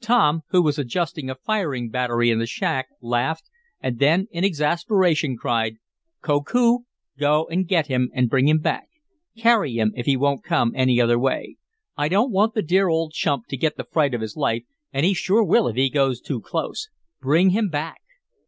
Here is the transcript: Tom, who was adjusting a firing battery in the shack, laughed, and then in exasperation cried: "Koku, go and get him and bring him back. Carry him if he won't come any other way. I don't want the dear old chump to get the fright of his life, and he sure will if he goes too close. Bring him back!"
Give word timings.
Tom, 0.00 0.42
who 0.50 0.62
was 0.62 0.78
adjusting 0.78 1.28
a 1.28 1.34
firing 1.34 1.90
battery 1.90 2.30
in 2.30 2.38
the 2.38 2.46
shack, 2.46 2.86
laughed, 3.02 3.50
and 3.80 3.98
then 3.98 4.28
in 4.30 4.44
exasperation 4.44 5.36
cried: 5.36 5.78
"Koku, 6.20 6.84
go 7.18 7.46
and 7.48 7.66
get 7.66 7.88
him 7.88 8.08
and 8.14 8.30
bring 8.30 8.46
him 8.46 8.60
back. 8.60 8.86
Carry 9.36 9.72
him 9.78 9.90
if 9.96 10.06
he 10.06 10.16
won't 10.16 10.44
come 10.44 10.70
any 10.76 11.00
other 11.00 11.18
way. 11.18 11.56
I 11.96 12.06
don't 12.08 12.30
want 12.30 12.54
the 12.54 12.62
dear 12.62 12.86
old 12.86 13.14
chump 13.14 13.46
to 13.48 13.56
get 13.56 13.76
the 13.76 13.88
fright 13.90 14.14
of 14.14 14.20
his 14.20 14.36
life, 14.36 14.62
and 14.92 15.04
he 15.04 15.12
sure 15.12 15.42
will 15.42 15.66
if 15.66 15.74
he 15.74 15.90
goes 15.90 16.20
too 16.20 16.40
close. 16.40 16.88
Bring 17.20 17.50
him 17.50 17.68
back!" 17.68 18.00